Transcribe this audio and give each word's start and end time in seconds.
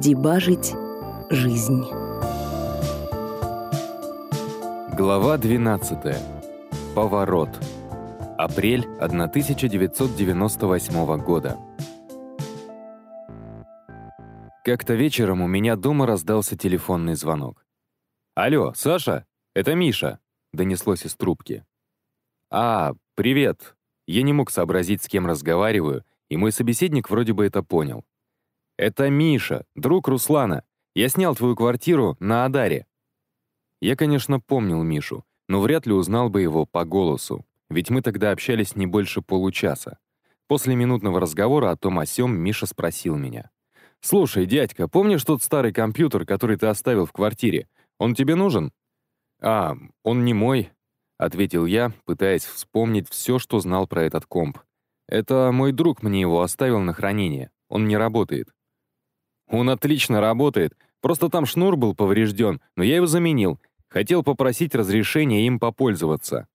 Дебажить 0.00 0.74
жизнь. 1.28 1.82
Глава 4.96 5.36
12. 5.38 6.16
Поворот. 6.94 7.48
Апрель 8.38 8.86
1998 9.00 11.24
года. 11.24 11.58
Как-то 14.64 14.94
вечером 14.94 15.42
у 15.42 15.48
меня 15.48 15.74
дома 15.74 16.06
раздался 16.06 16.56
телефонный 16.56 17.16
звонок. 17.16 17.66
«Алло, 18.36 18.72
Саша? 18.76 19.26
Это 19.56 19.74
Миша»,— 19.74 20.20
донеслось 20.52 21.06
из 21.06 21.16
трубки. 21.16 21.64
«А, 22.52 22.92
привет». 23.16 23.74
Я 24.06 24.22
не 24.22 24.32
мог 24.32 24.52
сообразить, 24.52 25.02
с 25.02 25.08
кем 25.08 25.26
разговариваю, 25.26 26.04
и 26.28 26.36
мой 26.36 26.52
собеседник 26.52 27.10
вроде 27.10 27.32
бы 27.32 27.44
это 27.44 27.64
понял. 27.64 28.04
«Это 28.78 29.10
Миша, 29.10 29.64
друг 29.74 30.06
Руслана. 30.06 30.62
Я 30.94 31.08
снял 31.08 31.34
твою 31.34 31.56
квартиру 31.56 32.16
на 32.20 32.44
Адаре». 32.44 32.86
Я, 33.80 33.96
конечно, 33.96 34.38
помнил 34.38 34.82
Мишу, 34.84 35.24
но 35.48 35.60
вряд 35.60 35.86
ли 35.86 35.92
узнал 35.92 36.30
бы 36.30 36.42
его 36.42 36.64
по 36.64 36.84
голосу, 36.84 37.44
ведь 37.68 37.90
мы 37.90 38.02
тогда 38.02 38.30
общались 38.30 38.76
не 38.76 38.86
больше 38.86 39.20
получаса. 39.20 39.98
После 40.46 40.76
минутного 40.76 41.20
разговора 41.20 41.72
о 41.72 41.76
том 41.76 41.98
о 41.98 42.06
сём 42.06 42.36
Миша 42.38 42.66
спросил 42.66 43.16
меня. 43.16 43.50
«Слушай, 44.00 44.46
дядька, 44.46 44.86
помнишь 44.86 45.24
тот 45.24 45.42
старый 45.42 45.72
компьютер, 45.72 46.24
который 46.24 46.56
ты 46.56 46.68
оставил 46.68 47.04
в 47.04 47.12
квартире? 47.12 47.68
Он 47.98 48.14
тебе 48.14 48.36
нужен?» 48.36 48.72
«А, 49.42 49.76
он 50.04 50.24
не 50.24 50.34
мой»,— 50.34 50.70
ответил 51.18 51.66
я, 51.66 51.92
пытаясь 52.04 52.44
вспомнить 52.44 53.08
все, 53.10 53.40
что 53.40 53.58
знал 53.58 53.88
про 53.88 54.04
этот 54.04 54.24
комп. 54.26 54.58
«Это 55.08 55.50
мой 55.52 55.72
друг 55.72 56.04
мне 56.04 56.20
его 56.20 56.42
оставил 56.42 56.78
на 56.78 56.92
хранение. 56.92 57.50
Он 57.68 57.88
не 57.88 57.96
работает». 57.96 58.48
Он 59.48 59.70
отлично 59.70 60.20
работает. 60.20 60.76
Просто 61.00 61.28
там 61.28 61.46
шнур 61.46 61.76
был 61.76 61.94
поврежден, 61.94 62.60
но 62.76 62.82
я 62.82 62.96
его 62.96 63.06
заменил. 63.06 63.60
Хотел 63.88 64.22
попросить 64.22 64.74
разрешения 64.74 65.46
им 65.46 65.58
попользоваться. 65.58 66.46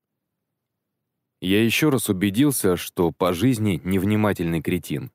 Я 1.42 1.64
еще 1.64 1.90
раз 1.90 2.10
убедился, 2.10 2.78
что 2.78 3.12
по 3.12 3.34
жизни 3.34 3.82
невнимательный 3.84 4.62
кретин. 4.62 5.12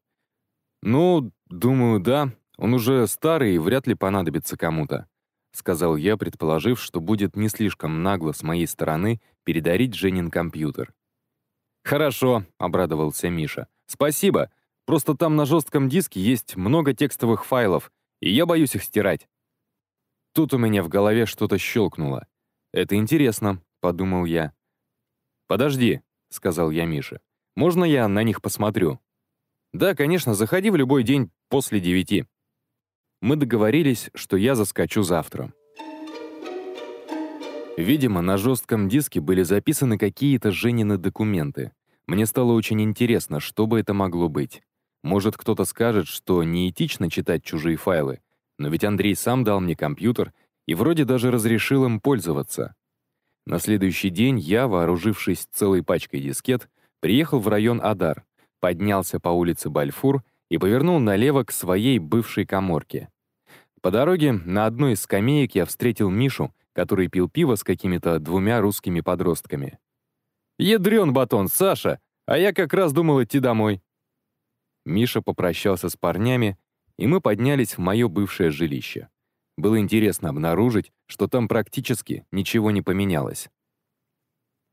«Ну, 0.83 1.33
думаю, 1.49 2.01
да. 2.01 2.33
Он 2.57 2.75
уже 2.75 3.07
старый 3.07 3.55
и 3.55 3.59
вряд 3.59 3.87
ли 3.87 3.95
понадобится 3.95 4.57
кому-то»,— 4.57 5.09
сказал 5.53 5.97
я, 5.97 6.17
предположив, 6.17 6.81
что 6.81 7.01
будет 7.01 7.37
не 7.37 7.49
слишком 7.49 8.03
нагло 8.03 8.33
с 8.33 8.43
моей 8.43 8.67
стороны 8.67 9.21
передарить 9.45 9.95
Женин 9.95 10.31
компьютер. 10.31 10.93
«Хорошо»,— 11.85 12.45
обрадовался 12.59 13.31
Миша. 13.31 13.69
«Спасибо. 13.87 14.51
Просто 14.89 15.15
там 15.15 15.37
на 15.37 15.45
жестком 15.45 15.91
диске 15.91 16.19
есть 16.19 16.57
много 16.57 16.95
текстовых 16.95 17.45
файлов, 17.45 17.93
и 18.21 18.31
я 18.31 18.47
боюсь 18.47 18.75
их 18.75 18.83
стирать. 18.83 19.29
Тут 20.33 20.55
у 20.55 20.59
меня 20.59 20.83
в 20.83 20.89
голове 20.89 21.27
что-то 21.27 21.59
щелкнуло. 21.59 22.27
«Это 22.73 22.97
интересно»,— 22.97 23.63
подумал 23.83 24.25
я. 24.25 24.55
«Подожди»,— 25.47 26.01
сказал 26.31 26.71
я 26.71 26.87
Мише. 26.87 27.21
«Можно 27.55 27.85
я 27.85 28.09
на 28.09 28.23
них 28.23 28.41
посмотрю?» 28.41 28.99
«Да, 29.75 29.95
конечно, 29.95 30.33
заходи 30.33 30.71
в 30.71 30.77
любой 30.77 31.03
день 31.03 31.31
после 31.51 31.81
девяти». 31.81 32.25
Мы 33.21 33.37
договорились, 33.37 34.09
что 34.15 34.39
я 34.39 34.55
заскочу 34.55 35.03
завтра. 35.03 35.53
Видимо, 37.77 38.23
на 38.23 38.39
жестком 38.39 38.89
диске 38.89 39.21
были 39.21 39.43
записаны 39.43 39.99
какие-то 39.99 40.51
Женины 40.51 40.97
документы. 40.97 41.73
Мне 42.07 42.25
стало 42.25 42.53
очень 42.53 42.81
интересно, 42.81 43.39
что 43.39 43.67
бы 43.67 43.81
это 43.81 43.93
могло 43.93 44.31
быть. 44.31 44.63
Может, 45.03 45.37
кто-то 45.37 45.65
скажет, 45.65 46.07
что 46.07 46.43
неэтично 46.43 47.11
читать 47.11 47.45
чужие 47.45 47.77
файлы, 47.77 48.21
но 48.59 48.69
ведь 48.69 48.85
Андрей 48.85 49.15
сам 49.15 49.45
дал 49.45 49.61
мне 49.61 49.77
компьютер 49.77 50.33
и 50.67 50.75
вроде 50.75 51.05
даже 51.05 51.31
разрешил 51.31 51.85
им 51.85 52.01
пользоваться. 52.01 52.75
На 53.47 53.59
следующий 53.59 54.11
день 54.11 54.39
я, 54.39 54.69
вооружившись 54.69 55.49
целой 55.53 55.83
пачкой 55.83 56.21
дискет, 56.21 56.69
приехал 57.01 57.39
в 57.39 57.49
район 57.49 57.81
Адар, 57.83 58.25
поднялся 58.61 59.21
по 59.21 59.31
улице 59.31 59.71
Бальфур 59.71 60.23
и 60.51 60.59
повернул 60.59 60.99
налево 60.99 61.45
к 61.45 61.53
своей 61.53 61.99
бывшей 61.99 62.45
коморке. 62.45 63.09
По 63.81 63.91
дороге 63.91 64.33
на 64.33 64.67
одной 64.67 64.93
из 64.93 65.03
скамеек 65.03 65.55
я 65.55 65.65
встретил 65.65 66.11
Мишу, 66.11 66.53
который 66.73 67.09
пил 67.09 67.29
пиво 67.29 67.55
с 67.55 67.65
какими-то 67.65 68.19
двумя 68.19 68.61
русскими 68.61 69.01
подростками. 69.01 69.79
«Ядрен 70.59 71.13
батон, 71.13 71.49
Саша! 71.49 72.01
А 72.27 72.37
я 72.37 72.53
как 72.53 72.75
раз 72.75 72.93
думал 72.93 73.23
идти 73.23 73.39
домой», 73.39 73.81
Миша 74.89 75.21
попрощался 75.21 75.89
с 75.89 75.97
парнями, 75.97 76.59
и 76.97 77.07
мы 77.07 77.21
поднялись 77.21 77.77
в 77.77 77.79
мое 77.79 78.09
бывшее 78.09 78.51
жилище. 78.51 79.09
Было 79.57 79.79
интересно 79.79 80.31
обнаружить, 80.31 80.93
что 81.07 81.29
там 81.29 81.47
практически 81.47 82.25
ничего 82.33 82.71
не 82.71 82.81
поменялось. 82.81 83.51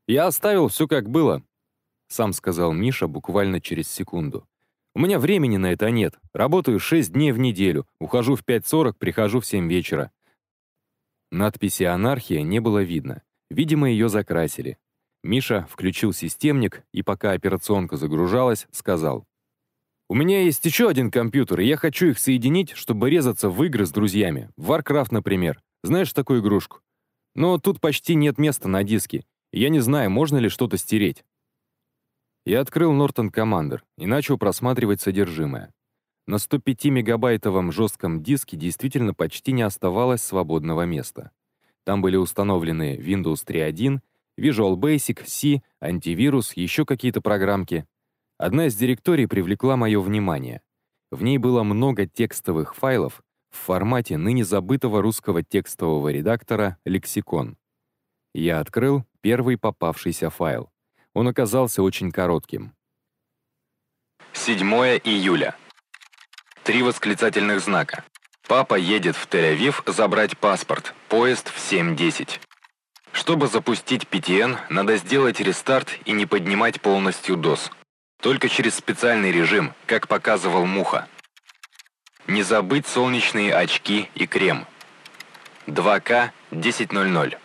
«Я 0.08 0.26
оставил 0.26 0.68
все 0.68 0.88
как 0.88 1.10
было»,— 1.10 1.44
сам 2.08 2.32
сказал 2.32 2.72
Миша 2.72 3.06
буквально 3.08 3.60
через 3.60 3.88
секунду. 3.88 4.48
«У 4.94 5.00
меня 5.00 5.18
времени 5.18 5.58
на 5.58 5.72
это 5.72 5.90
нет. 5.90 6.18
Работаю 6.32 6.80
6 6.80 7.12
дней 7.12 7.32
в 7.32 7.38
неделю, 7.38 7.86
ухожу 8.00 8.36
в 8.36 8.42
5.40, 8.42 8.94
прихожу 8.98 9.40
в 9.40 9.46
7 9.46 9.68
вечера». 9.68 10.10
Надписи 11.30 11.82
«Анархия» 11.82 12.42
не 12.42 12.60
было 12.60 12.82
видно. 12.82 13.22
Видимо, 13.50 13.90
ее 13.90 14.08
закрасили. 14.08 14.78
Миша 15.22 15.66
включил 15.68 16.12
системник 16.12 16.84
и, 16.92 17.02
пока 17.02 17.32
операционка 17.32 17.96
загружалась, 17.96 18.66
сказал. 18.70 19.26
У 20.08 20.14
меня 20.14 20.42
есть 20.42 20.64
еще 20.64 20.88
один 20.88 21.10
компьютер, 21.10 21.60
и 21.60 21.66
я 21.66 21.76
хочу 21.76 22.08
их 22.08 22.18
соединить, 22.18 22.72
чтобы 22.72 23.10
резаться 23.10 23.50
в 23.50 23.62
игры 23.64 23.86
с 23.86 23.90
друзьями. 23.90 24.50
Warcraft, 24.58 25.08
например. 25.10 25.60
Знаешь 25.82 26.12
такую 26.12 26.40
игрушку? 26.40 26.80
Но 27.34 27.58
тут 27.58 27.80
почти 27.80 28.14
нет 28.14 28.38
места 28.38 28.68
на 28.68 28.82
диске, 28.82 29.24
я 29.52 29.68
не 29.70 29.80
знаю, 29.80 30.10
можно 30.10 30.36
ли 30.36 30.48
что-то 30.48 30.76
стереть. 30.76 31.24
Я 32.44 32.60
открыл 32.60 32.92
Norton 32.92 33.32
Commander 33.32 33.80
и 33.96 34.06
начал 34.06 34.38
просматривать 34.38 35.00
содержимое. 35.00 35.72
На 36.26 36.36
105-мегабайтовом 36.36 37.72
жестком 37.72 38.22
диске 38.22 38.56
действительно 38.56 39.14
почти 39.14 39.52
не 39.52 39.62
оставалось 39.62 40.22
свободного 40.22 40.82
места. 40.82 41.30
Там 41.84 42.02
были 42.02 42.16
установлены 42.16 42.96
Windows 42.96 43.46
3.1, 43.46 44.00
Visual 44.38 44.76
Basic, 44.76 45.24
C, 45.24 45.62
антивирус, 45.80 46.52
еще 46.52 46.84
какие-то 46.84 47.20
программки. 47.20 47.86
Одна 48.38 48.66
из 48.66 48.74
директорий 48.76 49.26
привлекла 49.26 49.76
мое 49.76 49.98
внимание. 50.00 50.60
В 51.10 51.22
ней 51.22 51.38
было 51.38 51.62
много 51.62 52.06
текстовых 52.06 52.74
файлов 52.74 53.22
в 53.50 53.56
формате 53.56 54.18
ныне 54.18 54.44
забытого 54.44 55.00
русского 55.00 55.42
текстового 55.42 56.10
редактора 56.10 56.76
«Лексикон». 56.84 57.56
Я 58.34 58.60
открыл 58.60 59.04
первый 59.22 59.56
попавшийся 59.56 60.28
файл. 60.28 60.70
Он 61.14 61.28
оказался 61.28 61.82
очень 61.82 62.12
коротким. 62.12 62.74
7 64.34 64.60
июля. 65.04 65.56
Три 66.62 66.82
восклицательных 66.82 67.60
знака. 67.60 68.04
Папа 68.46 68.74
едет 68.74 69.16
в 69.16 69.26
Тель-Авив 69.28 69.90
забрать 69.90 70.36
паспорт. 70.36 70.94
Поезд 71.08 71.48
в 71.48 71.56
7.10. 71.56 72.38
Чтобы 73.12 73.46
запустить 73.46 74.04
PTN, 74.04 74.58
надо 74.68 74.98
сделать 74.98 75.40
рестарт 75.40 75.98
и 76.04 76.12
не 76.12 76.26
поднимать 76.26 76.82
полностью 76.82 77.36
DOS. 77.36 77.70
Только 78.26 78.48
через 78.48 78.74
специальный 78.74 79.30
режим, 79.30 79.72
как 79.86 80.08
показывал 80.08 80.66
Муха. 80.66 81.06
Не 82.26 82.42
забыть 82.42 82.88
солнечные 82.88 83.54
очки 83.54 84.08
и 84.16 84.26
крем. 84.26 84.66
2К 85.68 86.32
10.00. 86.50 87.36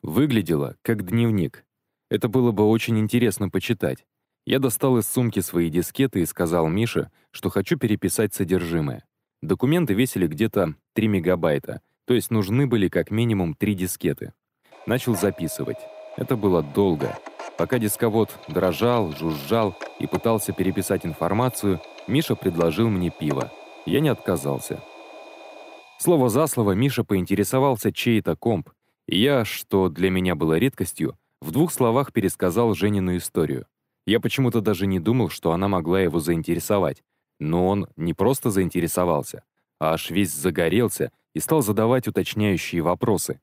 Выглядело 0.00 0.76
как 0.80 1.04
дневник. 1.04 1.66
Это 2.10 2.28
было 2.28 2.52
бы 2.52 2.64
очень 2.64 2.98
интересно 2.98 3.50
почитать. 3.50 4.06
Я 4.46 4.60
достал 4.60 4.96
из 4.96 5.06
сумки 5.06 5.40
свои 5.40 5.68
дискеты 5.68 6.22
и 6.22 6.24
сказал 6.24 6.66
Мише, 6.68 7.10
что 7.30 7.50
хочу 7.50 7.76
переписать 7.76 8.32
содержимое. 8.32 9.04
Документы 9.42 9.92
весили 9.92 10.26
где-то 10.26 10.74
3 10.94 11.06
мегабайта, 11.06 11.82
то 12.06 12.14
есть 12.14 12.30
нужны 12.30 12.66
были 12.66 12.88
как 12.88 13.10
минимум 13.10 13.54
3 13.54 13.74
дискеты. 13.74 14.32
Начал 14.86 15.14
записывать. 15.14 15.80
Это 16.16 16.34
было 16.34 16.62
долго. 16.62 17.14
Пока 17.58 17.80
дисковод 17.80 18.38
дрожал, 18.46 19.10
жужжал 19.10 19.76
и 19.98 20.06
пытался 20.06 20.52
переписать 20.52 21.04
информацию, 21.04 21.80
Миша 22.06 22.36
предложил 22.36 22.88
мне 22.88 23.10
пиво. 23.10 23.50
Я 23.84 23.98
не 23.98 24.08
отказался. 24.08 24.80
Слово 25.98 26.28
за 26.28 26.46
слово 26.46 26.72
Миша 26.72 27.02
поинтересовался, 27.02 27.92
чей 27.92 28.20
это 28.20 28.36
комп, 28.36 28.70
и 29.08 29.18
я, 29.18 29.44
что 29.44 29.88
для 29.88 30.08
меня 30.08 30.36
было 30.36 30.56
редкостью, 30.56 31.18
в 31.40 31.50
двух 31.50 31.72
словах 31.72 32.12
пересказал 32.12 32.74
Женину 32.74 33.16
историю. 33.16 33.66
Я 34.06 34.20
почему-то 34.20 34.60
даже 34.60 34.86
не 34.86 35.00
думал, 35.00 35.28
что 35.28 35.50
она 35.50 35.66
могла 35.66 36.00
его 36.00 36.20
заинтересовать. 36.20 37.02
Но 37.40 37.66
он 37.66 37.88
не 37.96 38.14
просто 38.14 38.50
заинтересовался, 38.50 39.42
а 39.80 39.94
аж 39.94 40.10
весь 40.10 40.32
загорелся 40.32 41.10
и 41.34 41.40
стал 41.40 41.62
задавать 41.62 42.06
уточняющие 42.06 42.82
вопросы. 42.82 43.40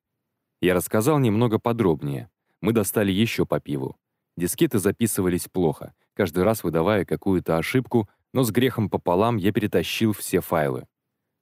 Я 0.62 0.74
рассказал 0.74 1.20
немного 1.20 1.60
подробнее. 1.60 2.30
Мы 2.62 2.72
достали 2.72 3.12
еще 3.12 3.46
по 3.46 3.60
пиву. 3.60 3.98
Дискеты 4.38 4.80
записывались 4.80 5.48
плохо, 5.48 5.94
каждый 6.14 6.44
раз 6.44 6.64
выдавая 6.64 7.06
какую-то 7.06 7.58
ошибку, 7.58 8.10
но 8.34 8.44
с 8.44 8.52
грехом 8.52 8.90
пополам 8.90 9.38
я 9.38 9.54
перетащил 9.54 10.12
все 10.12 10.42
файлы. 10.42 10.88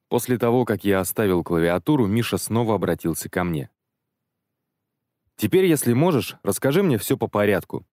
После 0.10 0.38
того, 0.38 0.64
как 0.64 0.84
я 0.84 1.00
оставил 1.00 1.44
клавиатуру, 1.44 2.06
Миша 2.06 2.38
снова 2.38 2.76
обратился 2.76 3.30
ко 3.30 3.44
мне. 3.44 3.72
«Теперь, 5.38 5.66
если 5.66 5.94
можешь, 5.94 6.38
расскажи 6.44 6.84
мне 6.84 7.00
все 7.00 7.18
по 7.18 7.28
порядку». 7.28 7.86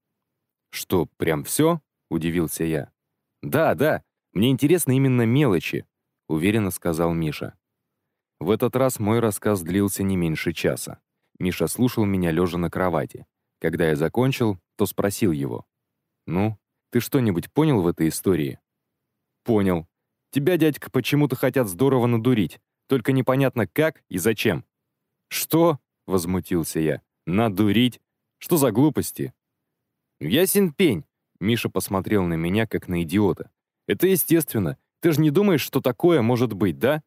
«Что, 0.70 1.06
прям 1.16 1.44
все?»— 1.44 1.80
удивился 2.10 2.64
я. 2.64 2.90
«Да, 3.42 3.74
да, 3.74 4.04
мне 4.32 4.50
интересны 4.50 4.96
именно 4.96 5.22
мелочи»,— 5.22 5.86
уверенно 6.28 6.70
сказал 6.70 7.14
Миша. 7.14 7.54
В 8.38 8.50
этот 8.50 8.76
раз 8.76 8.98
мой 8.98 9.20
рассказ 9.20 9.62
длился 9.62 10.02
не 10.02 10.16
меньше 10.16 10.52
часа. 10.52 11.00
Миша 11.38 11.66
слушал 11.68 12.04
меня 12.04 12.30
лежа 12.30 12.58
на 12.58 12.70
кровати. 12.70 13.26
Когда 13.60 13.88
я 13.88 13.96
закончил, 13.96 14.58
то 14.80 14.86
спросил 14.86 15.30
его. 15.30 15.66
«Ну, 16.26 16.56
ты 16.90 17.00
что-нибудь 17.00 17.52
понял 17.52 17.82
в 17.82 17.86
этой 17.86 18.08
истории?» 18.08 18.58
«Понял. 19.44 19.86
Тебя, 20.30 20.56
дядька, 20.56 20.90
почему-то 20.90 21.36
хотят 21.36 21.68
здорово 21.68 22.06
надурить. 22.06 22.62
Только 22.88 23.12
непонятно 23.12 23.66
как 23.66 24.02
и 24.08 24.16
зачем». 24.16 24.64
«Что?»— 25.28 25.80
возмутился 26.06 26.80
я. 26.80 27.02
«Надурить? 27.26 28.00
Что 28.38 28.56
за 28.56 28.70
глупости?» 28.70 29.34
«Ясен 30.18 30.72
пень!»— 30.72 31.04
Миша 31.40 31.68
посмотрел 31.68 32.24
на 32.24 32.34
меня, 32.34 32.66
как 32.66 32.88
на 32.88 33.02
идиота. 33.02 33.50
«Это 33.86 34.06
естественно. 34.06 34.78
Ты 35.00 35.12
же 35.12 35.20
не 35.20 35.30
думаешь, 35.30 35.60
что 35.60 35.82
такое 35.82 36.22
может 36.22 36.54
быть, 36.54 36.78
да?» 36.78 37.02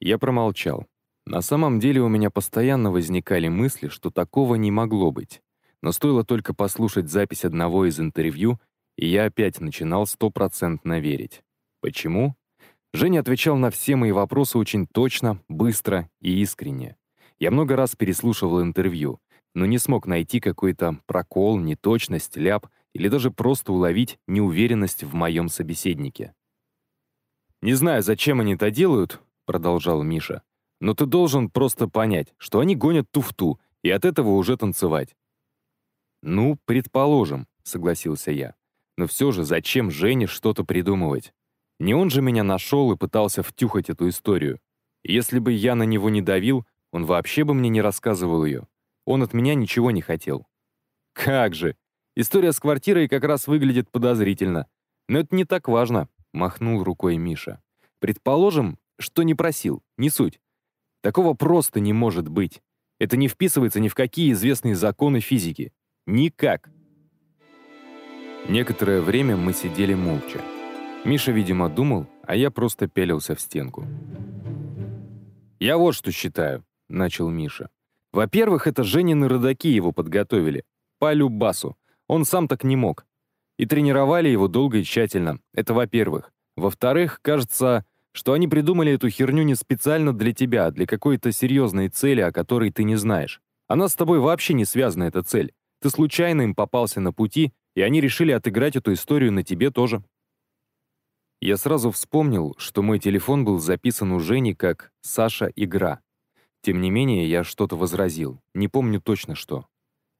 Я 0.00 0.16
промолчал. 0.16 0.86
На 1.26 1.42
самом 1.42 1.80
деле 1.80 2.00
у 2.00 2.08
меня 2.08 2.30
постоянно 2.30 2.90
возникали 2.90 3.48
мысли, 3.48 3.88
что 3.88 4.10
такого 4.10 4.54
не 4.54 4.70
могло 4.70 5.10
быть. 5.10 5.42
Но 5.82 5.92
стоило 5.92 6.24
только 6.24 6.54
послушать 6.54 7.10
запись 7.10 7.44
одного 7.44 7.86
из 7.86 8.00
интервью, 8.00 8.58
и 8.96 9.06
я 9.06 9.26
опять 9.26 9.60
начинал 9.60 10.06
стопроцентно 10.06 11.00
верить. 11.00 11.42
Почему? 11.80 12.34
Женя 12.92 13.20
отвечал 13.20 13.56
на 13.56 13.70
все 13.70 13.96
мои 13.96 14.12
вопросы 14.12 14.58
очень 14.58 14.86
точно, 14.86 15.40
быстро 15.48 16.08
и 16.20 16.40
искренне. 16.40 16.96
Я 17.38 17.50
много 17.50 17.76
раз 17.76 17.94
переслушивал 17.94 18.62
интервью, 18.62 19.20
но 19.54 19.66
не 19.66 19.78
смог 19.78 20.06
найти 20.06 20.40
какой-то 20.40 20.98
прокол, 21.06 21.58
неточность, 21.58 22.36
ляп 22.36 22.68
или 22.94 23.08
даже 23.08 23.30
просто 23.30 23.72
уловить 23.72 24.18
неуверенность 24.26 25.04
в 25.04 25.14
моем 25.14 25.48
собеседнике. 25.48 26.34
«Не 27.60 27.74
знаю, 27.74 28.02
зачем 28.02 28.40
они 28.40 28.54
это 28.54 28.70
делают, 28.70 29.20
продолжал 29.46 30.02
Миша. 30.02 30.42
«Но 30.80 30.92
ты 30.92 31.06
должен 31.06 31.48
просто 31.48 31.88
понять, 31.88 32.34
что 32.36 32.60
они 32.60 32.76
гонят 32.76 33.10
туфту, 33.10 33.58
и 33.82 33.88
от 33.88 34.04
этого 34.04 34.30
уже 34.30 34.58
танцевать». 34.58 35.16
«Ну, 36.26 36.58
предположим»,— 36.64 37.46
согласился 37.62 38.32
я. 38.32 38.56
«Но 38.96 39.06
все 39.06 39.30
же 39.30 39.44
зачем 39.44 39.92
Жене 39.92 40.26
что-то 40.26 40.64
придумывать? 40.64 41.32
Не 41.78 41.94
он 41.94 42.10
же 42.10 42.20
меня 42.20 42.42
нашел 42.42 42.90
и 42.90 42.96
пытался 42.96 43.44
втюхать 43.44 43.90
эту 43.90 44.08
историю. 44.08 44.58
если 45.04 45.38
бы 45.38 45.52
я 45.52 45.76
на 45.76 45.84
него 45.84 46.10
не 46.10 46.20
давил, 46.20 46.66
он 46.90 47.04
вообще 47.04 47.44
бы 47.44 47.54
мне 47.54 47.68
не 47.68 47.80
рассказывал 47.80 48.44
ее. 48.44 48.66
Он 49.04 49.22
от 49.22 49.34
меня 49.34 49.54
ничего 49.54 49.92
не 49.92 50.02
хотел». 50.02 50.48
«Как 51.12 51.54
же! 51.54 51.76
История 52.16 52.50
с 52.50 52.58
квартирой 52.58 53.06
как 53.06 53.22
раз 53.22 53.46
выглядит 53.46 53.88
подозрительно. 53.88 54.66
Но 55.08 55.20
это 55.20 55.32
не 55.32 55.44
так 55.44 55.68
важно»,— 55.68 56.08
махнул 56.32 56.82
рукой 56.82 57.18
Миша. 57.18 57.62
«Предположим, 58.00 58.80
что 58.98 59.22
не 59.22 59.36
просил, 59.36 59.80
не 59.96 60.10
суть. 60.10 60.40
Такого 61.02 61.34
просто 61.34 61.78
не 61.78 61.92
может 61.92 62.28
быть. 62.28 62.62
Это 62.98 63.16
не 63.16 63.28
вписывается 63.28 63.78
ни 63.78 63.86
в 63.86 63.94
какие 63.94 64.32
известные 64.32 64.74
законы 64.74 65.20
физики. 65.20 65.72
Никак. 66.08 66.70
Некоторое 68.48 69.00
время 69.00 69.36
мы 69.36 69.52
сидели 69.52 69.94
молча. 69.94 70.40
Миша, 71.04 71.32
видимо, 71.32 71.68
думал, 71.68 72.06
а 72.22 72.36
я 72.36 72.52
просто 72.52 72.86
пелился 72.86 73.34
в 73.34 73.40
стенку. 73.40 73.84
«Я 75.58 75.78
вот 75.78 75.96
что 75.96 76.12
считаю»,— 76.12 76.64
начал 76.88 77.28
Миша. 77.28 77.70
«Во-первых, 78.12 78.68
это 78.68 78.84
Женины 78.84 79.26
родаки 79.26 79.68
его 79.68 79.90
подготовили. 79.90 80.62
По 81.00 81.12
любасу. 81.12 81.76
Он 82.06 82.24
сам 82.24 82.46
так 82.46 82.62
не 82.62 82.76
мог. 82.76 83.04
И 83.58 83.66
тренировали 83.66 84.28
его 84.28 84.46
долго 84.46 84.78
и 84.78 84.84
тщательно. 84.84 85.40
Это 85.54 85.74
во-первых. 85.74 86.30
Во-вторых, 86.54 87.18
кажется, 87.20 87.84
что 88.12 88.32
они 88.32 88.46
придумали 88.46 88.92
эту 88.92 89.08
херню 89.08 89.42
не 89.42 89.56
специально 89.56 90.12
для 90.12 90.32
тебя, 90.32 90.66
а 90.66 90.70
для 90.70 90.86
какой-то 90.86 91.32
серьезной 91.32 91.88
цели, 91.88 92.20
о 92.20 92.30
которой 92.30 92.70
ты 92.70 92.84
не 92.84 92.94
знаешь. 92.94 93.40
Она 93.66 93.88
с 93.88 93.96
тобой 93.96 94.20
вообще 94.20 94.54
не 94.54 94.64
связана, 94.64 95.02
эта 95.02 95.24
цель. 95.24 95.52
Ты 95.80 95.90
случайно 95.90 96.42
им 96.42 96.54
попался 96.54 97.00
на 97.00 97.12
пути, 97.12 97.52
и 97.74 97.82
они 97.82 98.00
решили 98.00 98.32
отыграть 98.32 98.76
эту 98.76 98.92
историю 98.92 99.32
на 99.32 99.42
тебе 99.42 99.70
тоже. 99.70 100.02
Я 101.40 101.56
сразу 101.56 101.90
вспомнил, 101.90 102.54
что 102.58 102.82
мой 102.82 102.98
телефон 102.98 103.44
был 103.44 103.58
записан 103.58 104.12
у 104.12 104.20
Жени 104.20 104.54
как 104.54 104.92
«Саша 105.02 105.52
Игра». 105.54 106.00
Тем 106.62 106.80
не 106.80 106.90
менее, 106.90 107.28
я 107.28 107.44
что-то 107.44 107.76
возразил, 107.76 108.40
не 108.54 108.68
помню 108.68 109.00
точно 109.00 109.34
что. 109.34 109.66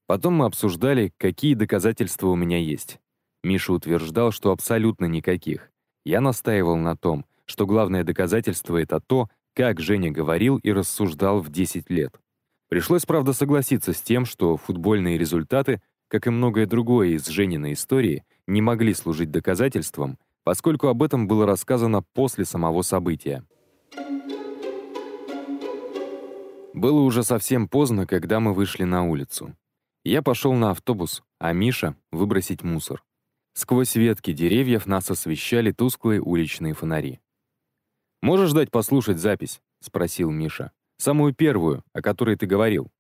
Потом 0.07 0.35
мы 0.35 0.45
обсуждали, 0.45 1.13
какие 1.17 1.55
доказательства 1.55 2.29
у 2.29 2.37
меня 2.37 2.59
есть. 2.59 3.01
Миша 3.43 3.73
утверждал, 3.73 4.31
что 4.31 4.53
абсолютно 4.53 5.07
никаких. 5.07 5.71
Я 6.05 6.21
настаивал 6.21 6.77
на 6.77 6.97
том, 6.97 7.25
что 7.47 7.67
главное 7.67 8.05
доказательство— 8.05 8.77
это 8.81 9.01
то, 9.01 9.29
как 9.55 9.81
Женя 9.81 10.11
говорил 10.11 10.59
и 10.59 10.71
рассуждал 10.71 11.41
в 11.41 11.51
10 11.51 11.91
лет. 11.91 12.21
Пришлось, 12.69 13.07
правда, 13.07 13.33
согласиться 13.33 13.93
с 13.93 14.03
тем, 14.03 14.25
что 14.25 14.57
футбольные 14.57 15.19
результаты, 15.19 15.81
как 16.09 16.27
и 16.27 16.31
многое 16.31 16.67
другое 16.67 17.11
из 17.11 17.27
Жениной 17.27 17.75
истории, 17.75 18.25
не 18.47 18.61
могли 18.61 18.93
служить 18.95 19.31
доказательством, 19.31 20.19
поскольку 20.45 20.89
об 20.89 21.03
этом 21.03 21.29
было 21.29 21.47
рассказано 21.47 22.03
после 22.03 22.45
самого 22.45 22.83
события. 22.83 23.45
Было 26.75 27.01
уже 27.01 27.23
совсем 27.23 27.69
поздно, 27.69 28.07
когда 28.07 28.39
мы 28.39 28.53
вышли 28.53 28.85
на 28.85 29.05
улицу. 29.05 29.57
Я 30.05 30.23
пошел 30.23 30.53
на 30.53 30.73
автобус, 30.73 31.23
а 31.39 31.53
Миша— 31.53 31.97
выбросить 32.13 32.63
мусор. 32.63 33.03
Сквозь 33.55 33.97
ветки 33.97 34.33
деревьев 34.33 34.87
нас 34.87 35.11
освещали 35.11 35.73
тусклые 35.73 36.21
уличные 36.21 36.75
фонари. 36.75 37.21
«Можешь 38.23 38.53
дать 38.53 38.71
послушать 38.71 39.19
запись?»— 39.19 39.63
спросил 39.81 40.31
Миша. 40.31 40.73
«Самую 40.99 41.35
первую, 41.35 41.83
о 41.93 42.03
которой 42.03 42.37
ты 42.37 42.47
говорил». 42.47 42.91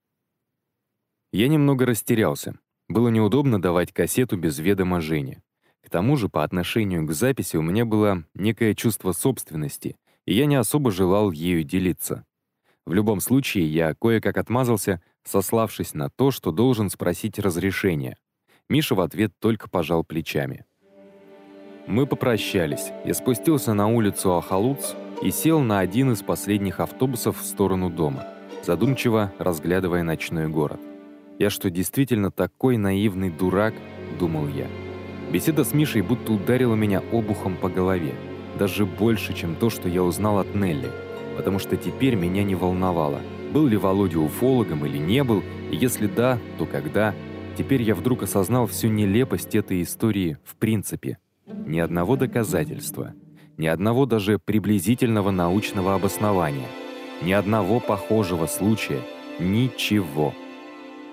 Я 1.32 1.48
немного 1.48 1.86
растерялся. 1.86 2.58
Было 2.88 3.08
неудобно 3.08 3.60
давать 3.60 3.92
кассету 3.92 4.36
без 4.36 4.58
ведома 4.58 5.00
Жени. 5.00 5.38
К 5.82 5.90
тому 5.90 6.16
же, 6.16 6.28
по 6.28 6.44
отношению 6.44 7.06
к 7.06 7.12
записи 7.12 7.56
у 7.56 7.62
меня 7.62 7.84
было 7.84 8.24
некое 8.34 8.74
чувство 8.74 9.12
собственности, 9.12 9.96
и 10.24 10.34
я 10.34 10.46
не 10.46 10.56
особо 10.56 10.90
желал 10.90 11.30
ею 11.30 11.62
делиться. 11.62 12.24
В 12.84 12.92
любом 12.92 13.20
случае, 13.20 13.66
я 13.66 13.94
кое-как 13.94 14.36
отмазался, 14.36 15.02
сославшись 15.24 15.94
на 15.94 16.08
то, 16.10 16.30
что 16.30 16.52
должен 16.52 16.90
спросить 16.90 17.38
разрешения. 17.38 18.16
Миша 18.68 18.94
в 18.94 19.00
ответ 19.00 19.32
только 19.38 19.68
пожал 19.68 20.04
плечами. 20.04 20.64
Мы 21.86 22.06
попрощались. 22.06 22.90
Я 23.04 23.14
спустился 23.14 23.72
на 23.72 23.86
улицу 23.88 24.36
Ахалуц 24.36 24.94
и 25.22 25.30
сел 25.30 25.60
на 25.60 25.80
один 25.80 26.12
из 26.12 26.22
последних 26.22 26.80
автобусов 26.80 27.40
в 27.40 27.44
сторону 27.44 27.90
дома, 27.90 28.24
задумчиво 28.62 29.32
разглядывая 29.38 30.02
ночной 30.02 30.48
город. 30.48 30.80
«Я 31.38 31.50
что, 31.50 31.70
действительно 31.70 32.30
такой 32.30 32.76
наивный 32.76 33.30
дурак?»— 33.30 33.74
думал 34.18 34.48
я. 34.48 34.66
Беседа 35.30 35.64
с 35.64 35.72
Мишей 35.74 36.02
будто 36.02 36.32
ударила 36.32 36.74
меня 36.74 37.02
обухом 37.12 37.56
по 37.56 37.68
голове. 37.68 38.14
Даже 38.58 38.86
больше, 38.86 39.34
чем 39.34 39.54
то, 39.54 39.70
что 39.70 39.88
я 39.88 40.02
узнал 40.02 40.38
от 40.38 40.54
Нелли. 40.54 40.90
Потому 41.36 41.58
что 41.58 41.76
теперь 41.76 42.14
меня 42.14 42.42
не 42.42 42.54
волновало, 42.54 43.20
был 43.52 43.66
ли 43.66 43.76
Володя 43.76 44.18
уфологом 44.18 44.86
или 44.86 44.98
не 44.98 45.22
был, 45.24 45.42
и 45.70 45.76
если 45.76 46.06
да, 46.06 46.38
то 46.58 46.64
когда. 46.64 47.14
Теперь 47.58 47.82
я 47.82 47.94
вдруг 47.94 48.22
осознал 48.22 48.66
всю 48.66 48.88
нелепость 48.88 49.54
этой 49.54 49.82
истории 49.82 50.38
в 50.44 50.56
принципе. 50.56 51.18
Ни 51.46 51.80
одного 51.80 52.16
доказательства— 52.16 53.14
ни 53.56 53.66
одного 53.66 54.06
даже 54.06 54.38
приблизительного 54.38 55.30
научного 55.30 55.94
обоснования, 55.94 56.68
ни 57.22 57.32
одного 57.32 57.80
похожего 57.80 58.46
случая, 58.46 59.00
ничего. 59.38 60.34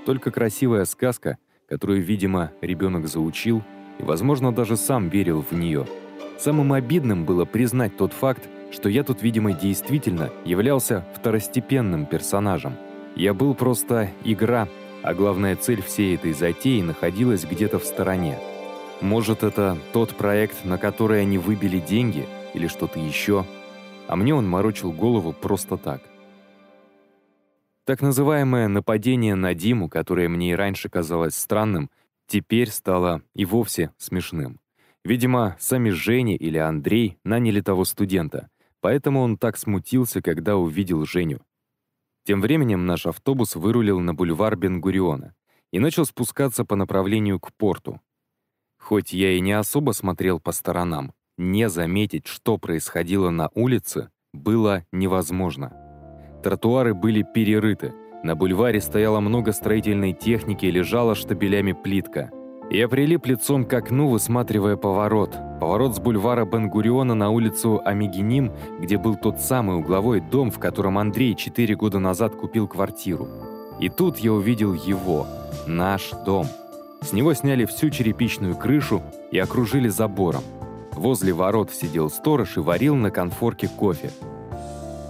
Только 0.05 0.31
красивая 0.31 0.85
сказка, 0.85 1.37
которую, 1.67 2.03
видимо, 2.03 2.51
ребенок 2.61 3.07
заучил 3.07 3.63
и, 3.99 4.03
возможно, 4.03 4.53
даже 4.53 4.75
сам 4.75 5.09
верил 5.09 5.41
в 5.41 5.53
нее. 5.53 5.87
Самым 6.37 6.73
обидным 6.73 7.25
было 7.25 7.45
признать 7.45 7.95
тот 7.95 8.11
факт, 8.11 8.49
что 8.71 8.89
я 8.89 9.03
тут, 9.03 9.21
видимо, 9.21 9.53
действительно 9.53 10.29
являлся 10.45 11.05
второстепенным 11.15 12.05
персонажем. 12.05 12.73
Я 13.15 13.33
был 13.33 13.53
просто 13.53 14.09
игра, 14.23 14.67
а 15.03 15.13
главная 15.13 15.55
цель 15.55 15.81
всей 15.81 16.15
этой 16.15 16.33
затеи 16.33 16.81
находилась 16.81 17.45
где-то 17.45 17.79
в 17.79 17.85
стороне. 17.85 18.37
Может, 19.03 19.43
это 19.43 19.77
тот 19.93 20.15
проект, 20.15 20.65
на 20.65 20.79
который 20.79 21.21
они 21.21 21.37
выбили 21.37 21.79
деньги, 21.79 22.25
или 22.55 22.65
что-то 22.67 22.99
еще, 22.99 23.45
а 24.07 24.15
мне 24.15 24.33
он 24.33 24.49
морочил 24.49 24.91
голову 24.91 25.31
просто 25.31 25.77
так. 25.77 26.01
Так 27.85 28.01
называемое 28.01 28.67
нападение 28.67 29.35
на 29.35 29.53
Диму, 29.53 29.89
которое 29.89 30.27
мне 30.27 30.53
и 30.53 30.55
раньше 30.55 30.89
казалось 30.89 31.35
странным, 31.35 31.91
теперь 32.25 32.71
стало 32.71 33.21
и 33.35 33.45
вовсе 33.45 33.91
смешным. 33.97 34.59
Видимо, 35.03 35.55
сами 35.59 35.91
Женя 35.91 36.35
или 36.35 36.57
Андрей 36.57 37.19
наняли 37.23 37.61
того 37.61 37.85
студента, 37.85 38.49
Поэтому 38.83 39.21
он 39.21 39.37
так 39.37 39.57
смутился, 39.57 40.21
когда 40.21 40.57
увидел 40.57 41.05
Женю. 41.05 41.39
Тем 42.25 42.41
временем 42.41 42.85
наш 42.85 43.05
автобус 43.05 43.55
вырулил 43.55 44.01
на 44.01 44.13
бульвар 44.13 44.57
Бенгуриона 44.57 45.35
и 45.71 45.79
начал 45.79 46.05
спускаться 46.05 46.65
по 46.65 46.75
направлению 46.75 47.39
к 47.39 47.53
порту. 47.53 48.01
Хоть 48.83 49.13
я 49.13 49.31
и 49.31 49.39
не 49.39 49.53
особо 49.53 49.91
смотрел 49.91 50.39
по 50.39 50.51
сторонам, 50.51 51.13
не 51.37 51.69
заметить, 51.69 52.27
что 52.27 52.57
происходило 52.57 53.29
на 53.29 53.49
улице, 53.55 54.09
было 54.33 54.83
невозможно. 54.91 55.71
Тротуары 56.43 56.93
были 56.93 57.23
перерыты, 57.23 57.93
на 58.23 58.35
бульваре 58.35 58.81
стояло 58.81 59.19
много 59.19 59.53
строительной 59.53 60.13
техники 60.13 60.65
и 60.65 60.71
лежала 60.71 61.15
штабелями 61.15 61.71
плитка— 61.73 62.29
я 62.69 62.87
прилип 62.87 63.27
лицом 63.27 63.65
к 63.65 63.73
окну, 63.73 64.07
высматривая 64.07 64.77
поворот. 64.77 65.37
Поворот 65.59 65.95
с 65.95 65.99
бульвара 65.99 66.45
Бенгуриона 66.45 67.13
на 67.13 67.29
улицу 67.29 67.81
Амигиним, 67.83 68.51
где 68.79 68.97
был 68.97 69.15
тот 69.15 69.41
самый 69.41 69.77
угловой 69.77 70.21
дом, 70.21 70.49
в 70.49 70.59
котором 70.59 70.97
Андрей 70.97 71.35
четыре 71.35 71.75
года 71.75 71.99
назад 71.99 72.35
купил 72.35 72.67
квартиру. 72.67 73.27
И 73.79 73.89
тут 73.89 74.17
я 74.17 74.33
увидел 74.33 74.73
его, 74.73 75.27
наш 75.67 76.11
дом. 76.25 76.47
С 77.03 77.11
него 77.11 77.33
сняли 77.33 77.65
всю 77.65 77.89
черепичную 77.89 78.55
крышу 78.55 79.03
и 79.31 79.37
окружили 79.37 79.89
забором. 79.89 80.43
Возле 80.93 81.33
ворот 81.33 81.71
сидел 81.71 82.09
сторож 82.09 82.57
и 82.57 82.59
варил 82.59 82.95
на 82.95 83.11
конфорке 83.11 83.67
кофе. 83.67 84.11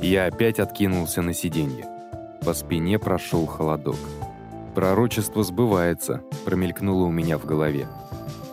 Я 0.01 0.25
опять 0.25 0.59
откинулся 0.59 1.21
на 1.21 1.33
сиденье. 1.33 1.85
По 2.43 2.53
спине 2.53 2.99
прошел 2.99 3.45
холодок. 3.45 3.97
«Пророчество 4.75 5.43
сбывается»,— 5.43 6.23
промелькнуло 6.45 7.05
у 7.05 7.11
меня 7.11 7.37
в 7.37 7.45
голове. 7.45 7.87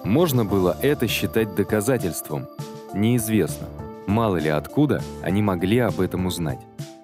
Можно 0.04 0.44
было 0.44 0.76
это 0.82 1.06
считать 1.08 1.54
доказательством? 1.54 2.46
Неизвестно. 2.94 3.68
Мало 4.06 4.36
ли 4.36 4.48
откуда 4.48 5.02
они 5.22 5.42
могли 5.42 5.78
об 5.78 6.00
этом 6.00 6.26
узнать. 6.26 6.60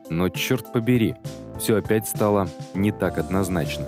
Но 0.08 0.28
черт 0.28 0.72
побери, 0.72 1.14
все 1.58 1.76
опять 1.76 2.08
стало 2.08 2.48
не 2.74 2.92
так 2.92 3.18
однозначно. 3.18 3.86